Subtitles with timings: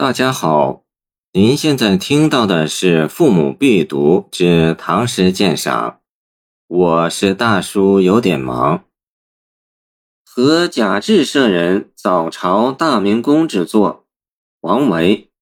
[0.00, 0.84] 大家好，
[1.32, 5.90] 您现在听到的是《父母必读之唐诗鉴赏》，
[6.68, 8.84] 我是大叔，有点忙。
[10.24, 14.06] 和贾至舍人早朝大明宫之作，
[14.60, 15.32] 王维。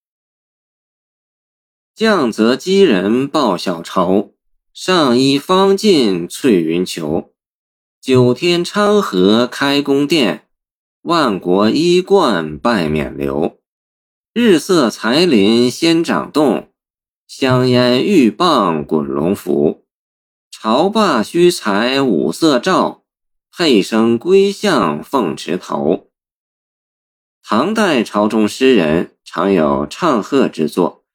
[1.95, 4.33] 降泽击人报小仇，
[4.73, 7.35] 上衣方尽翠云裘。
[8.01, 10.49] 九天昌河开宫殿，
[11.03, 13.57] 万国衣冠拜冕旒。
[14.39, 16.69] 日色才林先掌动，
[17.27, 19.87] 香烟玉棒滚龙符。
[20.51, 23.03] 朝罢须裁五色诏，
[23.51, 26.11] 配声归向凤池头。
[27.43, 31.07] 唐代朝中诗人常有唱和之作，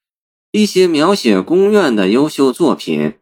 [0.52, 3.20] 一些描写宫苑的优秀作品，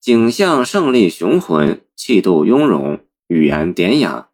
[0.00, 4.30] 景象胜利雄浑，气度雍容，语言典雅，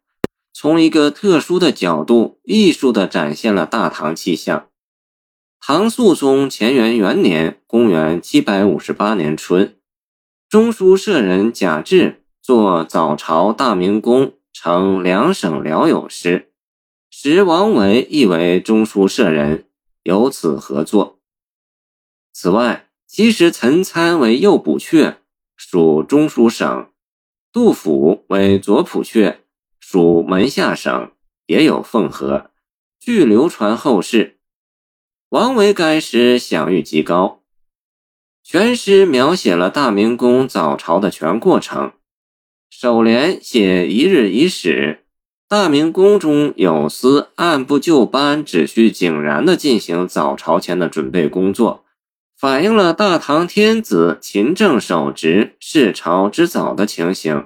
[0.53, 4.68] 从一个特殊的角度，艺术地展现了大唐气象。
[5.61, 9.77] 唐肃宗乾元元年（公元758年春），
[10.49, 16.49] 中书舍人贾至作《早朝大明宫呈两省辽友诗》，
[17.15, 19.65] 时王维亦为中书舍人，
[20.03, 21.19] 由此合作。
[22.33, 25.17] 此外，其实岑参为右补阙，
[25.55, 26.87] 属中书省；
[27.51, 29.35] 杜甫为左补阙，
[29.79, 31.11] 属门下省，
[31.45, 32.49] 也有奉和，
[32.97, 34.38] 据流传后世。
[35.29, 37.41] 王维该诗享誉极高，
[38.43, 41.91] 全诗描写了大明宫早朝的全过程。
[42.71, 45.05] 首联写一日已始，
[45.47, 51.85] 大明宫中有司按部就班、秩序井然地进行早朝前的准备工作，
[52.35, 57.45] 反映了大唐天子勤政守职、视朝之早的情形。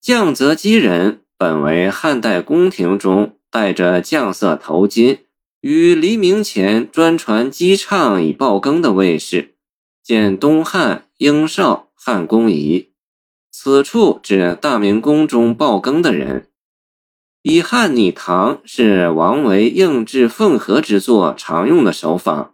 [0.00, 5.18] 降泽基人本为汉代宫廷中戴着绛色头巾。
[5.64, 9.54] 于黎明前专传击唱以报更的卫士，
[10.02, 12.90] 见东汉英少汉宫仪。
[13.50, 16.50] 此处指大明宫中报更的人。
[17.40, 22.52] 以汉拟唐是王维应制奉和之作常用的手法，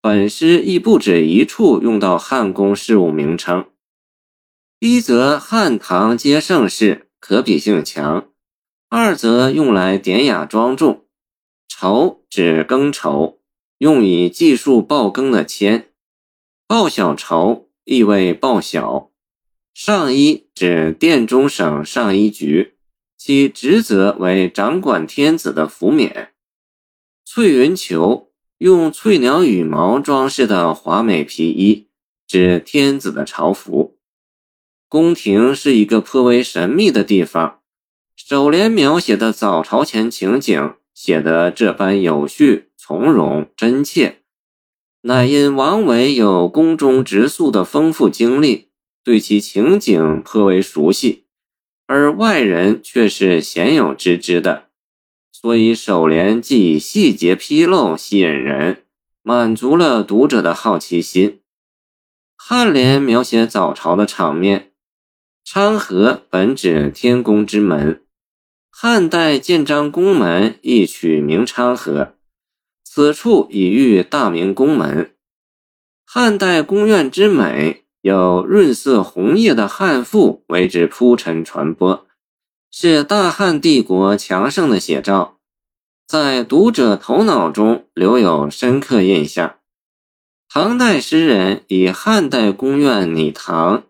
[0.00, 3.64] 本诗亦不止一处用到汉宫事务名称。
[4.78, 8.28] 一则汉唐皆盛世，可比性强；
[8.88, 11.01] 二则用来典雅庄重。
[11.82, 13.40] 筹指更筹，
[13.78, 15.88] 用以计数报更的签。
[16.68, 19.10] 报小筹意为报晓。
[19.74, 22.74] 上衣指殿中省上衣局，
[23.18, 26.30] 其职责为掌管天子的服冕。
[27.24, 31.88] 翠云裘用翠鸟羽毛装饰的华美皮衣，
[32.28, 33.98] 指天子的朝服。
[34.88, 37.58] 宫廷是一个颇为神秘的地方。
[38.14, 40.74] 首联描写的早朝前情景。
[40.94, 44.18] 写得这般有序、从容、真切，
[45.02, 48.68] 乃因王维有宫中直宿的丰富经历，
[49.02, 51.24] 对其情景颇为熟悉，
[51.86, 54.68] 而外人却是鲜有知之的，
[55.32, 58.84] 所以首联既以细节披露吸引人，
[59.22, 61.40] 满足了读者的好奇心。
[62.38, 64.72] 颔联描写早朝的场面，
[65.44, 68.02] 昌河本指天宫之门。
[68.74, 72.14] 汉代建章宫门亦取名昌河，
[72.82, 75.14] 此处已喻大明宫门。
[76.06, 82.06] 汉代宫苑之美，有润色红叶的汉赋为之铺陈传播，
[82.72, 85.38] 是大汉帝国强盛的写照，
[86.08, 89.58] 在读者头脑中留有深刻印象。
[90.48, 93.84] 唐代诗人以汉代宫苑拟唐。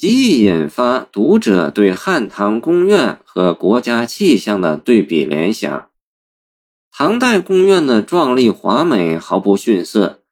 [0.00, 5.90] 极易引发读者对汉唐宫苑和国家气象的对比联想。
[6.90, 10.22] 唐代宫苑的壮丽华美毫不逊色。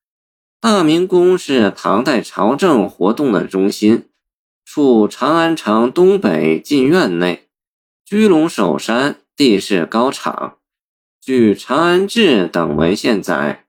[0.58, 4.06] 大明宫是唐代朝政活动的中心，
[4.64, 7.48] 处长安城东北进院内，
[8.06, 10.56] 居龙首山，地势高敞。
[11.20, 13.66] 据《长安志》等文献载，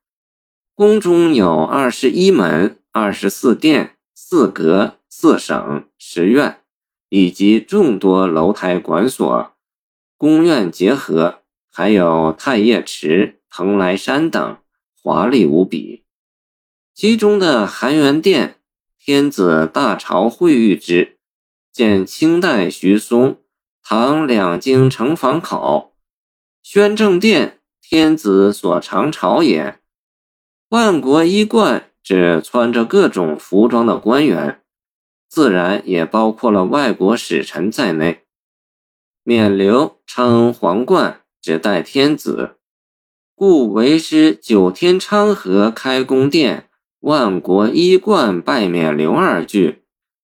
[0.73, 4.97] 宫中有二十一门、二十四殿、四阁。
[5.11, 6.61] 四省十院，
[7.09, 9.53] 以及众多楼台馆所、
[10.15, 14.57] 宫苑结合，还有太液池、蓬莱山等，
[15.01, 16.05] 华丽无比。
[16.93, 18.61] 其中的含元殿，
[18.97, 21.17] 天子大朝会御之，
[21.73, 23.33] 见清代徐松
[23.83, 25.93] 《唐两京城防考》。
[26.63, 29.79] 宣政殿，天子所常朝也。
[30.69, 34.61] 万国衣冠，是穿着各种服装的官员。
[35.29, 38.23] 自然也包括了外国使臣在内。
[39.23, 42.55] 冕旒称皇冠，指代天子。
[43.35, 46.67] 故为师“九天昌河开宫殿，
[47.01, 49.83] 万国衣冠拜冕旒”二句，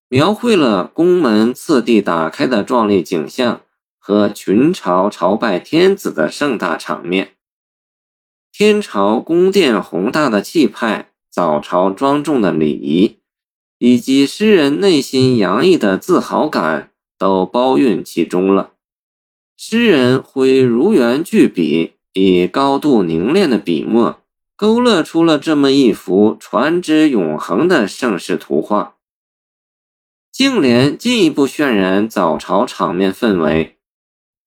[0.10, 3.62] 描绘了宫门次第打开的壮丽景象
[4.00, 7.36] 和群朝朝拜天子的盛大场面。
[8.52, 13.18] 天朝宫殿宏大的气派，早朝庄重的礼仪，
[13.78, 18.72] 以及诗人内心洋溢的自豪感，都包蕴其中了。
[19.58, 21.92] 诗人挥如圆巨笔。
[22.14, 24.22] 以高度凝练的笔墨，
[24.56, 28.96] 勾勒出了这么一幅传之永恒的盛世图画。
[30.32, 33.76] 净莲进一步渲染早朝场面氛围。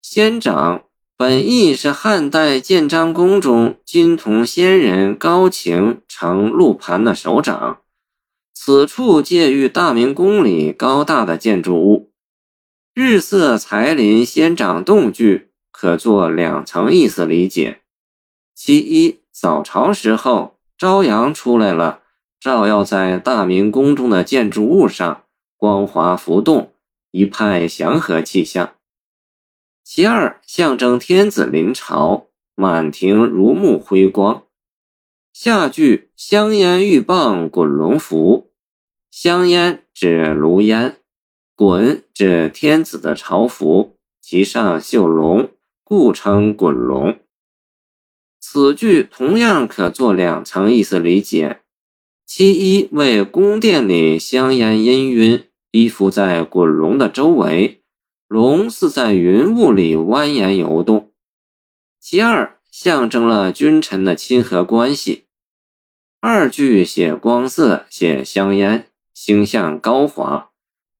[0.00, 0.84] 仙长
[1.20, 7.80] 本意是汉代建章宫中金铜仙人高擎承禄盘的首长，
[8.54, 12.12] 此处借喻大明宫里高大的建筑物。
[12.94, 15.48] 日色才临仙长洞具。
[15.72, 17.80] 可做两层意思理解：
[18.54, 22.02] 其一，早朝时候朝阳出来了，
[22.38, 25.24] 照耀在大明宫中的建筑物上，
[25.56, 26.72] 光华浮动，
[27.10, 28.74] 一派祥和气象；
[29.90, 34.44] 其二，象征天子临朝，满庭如沐辉光。
[35.32, 38.50] 下句香烟玉棒滚龙符，
[39.10, 40.98] 香烟指炉烟，
[41.54, 45.48] 滚指天子的朝服，其上绣龙。
[45.82, 47.18] 故称滚龙。
[48.38, 51.60] 此句同样可做两层意思理解：
[52.26, 57.80] 其一为宫殿里香烟氤氲，依附在滚龙的周围，
[58.28, 61.08] 龙似在云雾里蜿蜒游动；
[61.98, 65.24] 其二象征了君臣的亲和关系。
[66.20, 70.50] 二句写光色，写香烟，形象高华。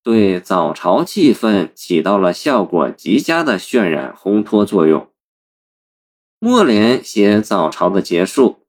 [0.03, 5.11] 对早朝气氛起到了效果极佳的渲染烘托作用。
[6.39, 8.61] 末联写早朝的结束，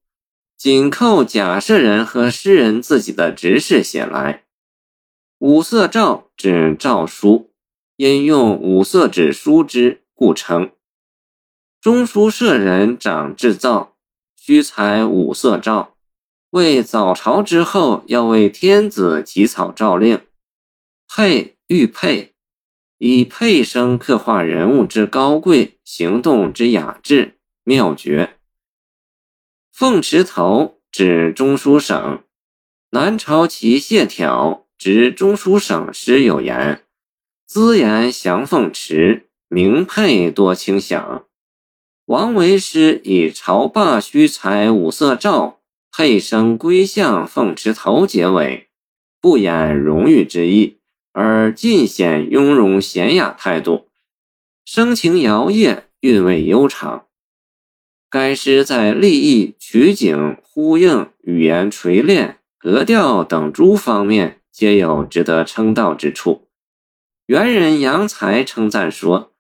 [0.58, 4.44] 紧扣假设人和诗人自己的直事写来。
[5.38, 7.49] 五色诏指诏书，
[8.00, 10.72] 因用五色纸书之，故称。
[11.82, 13.98] 中书舍人掌制造，
[14.38, 15.98] 须采五色诏，
[16.52, 20.22] 为早朝之后要为天子起草诏令。
[21.10, 22.32] 配玉佩，
[23.00, 28.38] 以佩声刻画人物之高贵，行动之雅致妙绝。
[29.74, 32.24] 凤池头指中书省，
[32.92, 36.86] 南朝齐谢朓指中书省时有言
[37.50, 41.26] ：“资言降凤池，名佩多清响。”
[42.06, 45.58] 王维诗以朝罢须采五色诏，
[45.92, 48.68] 佩声归向凤池头结尾，
[49.20, 50.78] 不掩荣誉之意。
[51.12, 53.88] 而尽显雍容娴雅态度，
[54.64, 57.08] 声情摇曳，韵味悠长。
[58.12, 66.49] 该诗在立意、取景、呼应、语言锤炼、格调等诸方面皆有值得称道之处。
[67.30, 69.34] 元人杨才称赞说：“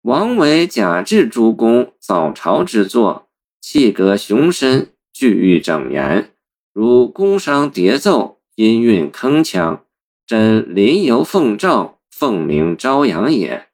[0.00, 3.28] 王维、贾至诸公早朝之作，
[3.60, 6.30] 气格雄深，句欲整严，
[6.72, 9.80] 如宫商叠奏，音韵铿锵。”
[10.26, 13.66] 真临游奉诏，凤鸣朝阳也。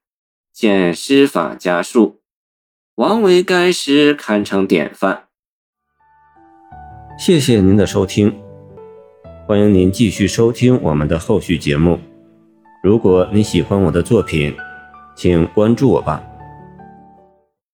[0.52, 2.20] 见诗法家述，
[2.96, 5.28] 王维该诗堪称典范。
[7.16, 8.36] 谢谢您的收听，
[9.46, 12.00] 欢迎您继续收听我们的后续节目。
[12.82, 14.52] 如果你喜欢我的作品，
[15.14, 16.20] 请关注我吧。